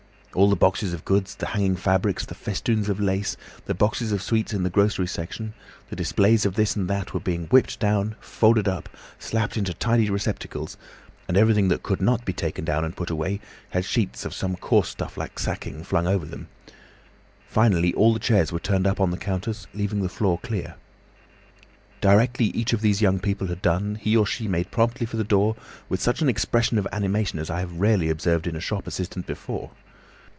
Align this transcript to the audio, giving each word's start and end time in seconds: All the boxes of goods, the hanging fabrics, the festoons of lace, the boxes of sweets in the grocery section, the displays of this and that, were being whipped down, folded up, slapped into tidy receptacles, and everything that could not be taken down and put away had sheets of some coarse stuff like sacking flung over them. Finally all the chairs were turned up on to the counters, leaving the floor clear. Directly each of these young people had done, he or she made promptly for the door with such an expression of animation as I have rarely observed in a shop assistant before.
All 0.33 0.49
the 0.49 0.55
boxes 0.55 0.93
of 0.93 1.03
goods, 1.03 1.35
the 1.35 1.47
hanging 1.47 1.75
fabrics, 1.75 2.25
the 2.25 2.33
festoons 2.35 2.87
of 2.87 3.01
lace, 3.01 3.35
the 3.65 3.73
boxes 3.73 4.13
of 4.13 4.21
sweets 4.21 4.53
in 4.53 4.63
the 4.63 4.69
grocery 4.69 5.05
section, 5.07 5.53
the 5.89 5.95
displays 5.97 6.45
of 6.45 6.55
this 6.55 6.73
and 6.73 6.89
that, 6.89 7.13
were 7.13 7.19
being 7.19 7.47
whipped 7.47 7.81
down, 7.81 8.15
folded 8.21 8.65
up, 8.65 8.87
slapped 9.19 9.57
into 9.57 9.73
tidy 9.73 10.09
receptacles, 10.09 10.77
and 11.27 11.35
everything 11.35 11.67
that 11.67 11.83
could 11.83 12.01
not 12.01 12.23
be 12.23 12.31
taken 12.31 12.63
down 12.63 12.85
and 12.85 12.95
put 12.95 13.09
away 13.09 13.41
had 13.71 13.83
sheets 13.83 14.23
of 14.23 14.33
some 14.33 14.55
coarse 14.55 14.87
stuff 14.87 15.17
like 15.17 15.37
sacking 15.37 15.83
flung 15.83 16.07
over 16.07 16.25
them. 16.25 16.47
Finally 17.45 17.93
all 17.95 18.13
the 18.13 18.17
chairs 18.17 18.53
were 18.53 18.57
turned 18.57 18.87
up 18.87 19.01
on 19.01 19.09
to 19.09 19.17
the 19.17 19.21
counters, 19.21 19.67
leaving 19.73 20.01
the 20.01 20.07
floor 20.07 20.37
clear. 20.39 20.75
Directly 21.99 22.45
each 22.45 22.71
of 22.71 22.79
these 22.79 23.01
young 23.01 23.19
people 23.19 23.47
had 23.47 23.61
done, 23.61 23.95
he 23.95 24.15
or 24.15 24.25
she 24.25 24.47
made 24.47 24.71
promptly 24.71 25.05
for 25.05 25.17
the 25.17 25.25
door 25.25 25.57
with 25.89 25.99
such 26.01 26.21
an 26.21 26.29
expression 26.29 26.77
of 26.77 26.87
animation 26.93 27.37
as 27.37 27.49
I 27.49 27.59
have 27.59 27.81
rarely 27.81 28.09
observed 28.09 28.47
in 28.47 28.55
a 28.55 28.61
shop 28.61 28.87
assistant 28.87 29.25
before. 29.25 29.71